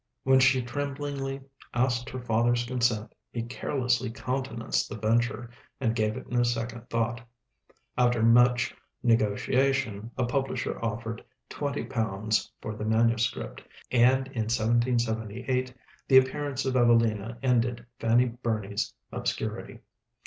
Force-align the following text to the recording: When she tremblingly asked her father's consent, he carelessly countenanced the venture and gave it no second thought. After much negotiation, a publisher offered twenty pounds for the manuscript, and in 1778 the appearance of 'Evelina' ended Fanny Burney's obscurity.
When 0.23 0.39
she 0.39 0.63
tremblingly 0.63 1.41
asked 1.75 2.09
her 2.09 2.23
father's 2.23 2.63
consent, 2.65 3.13
he 3.31 3.43
carelessly 3.43 4.09
countenanced 4.09 4.89
the 4.89 4.97
venture 4.97 5.51
and 5.79 5.93
gave 5.95 6.17
it 6.17 6.27
no 6.27 6.41
second 6.41 6.89
thought. 6.89 7.21
After 7.95 8.23
much 8.23 8.73
negotiation, 9.03 10.09
a 10.17 10.25
publisher 10.25 10.83
offered 10.83 11.23
twenty 11.49 11.83
pounds 11.83 12.51
for 12.63 12.73
the 12.75 12.83
manuscript, 12.83 13.61
and 13.91 14.25
in 14.29 14.45
1778 14.49 15.71
the 16.07 16.17
appearance 16.17 16.65
of 16.65 16.75
'Evelina' 16.75 17.37
ended 17.43 17.85
Fanny 17.99 18.25
Burney's 18.25 18.95
obscurity. 19.11 19.81